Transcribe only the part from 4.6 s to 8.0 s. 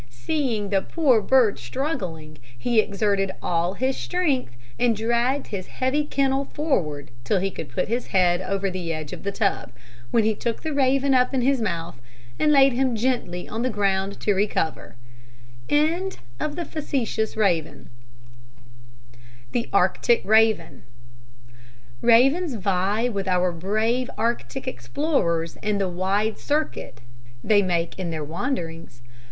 and dragged his heavy kennel forward till he could put